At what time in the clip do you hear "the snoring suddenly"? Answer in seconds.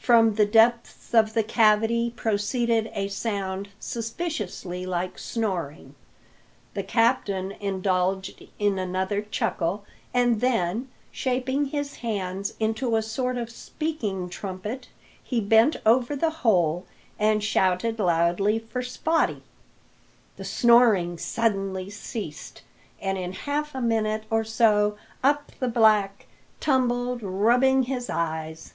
20.36-21.88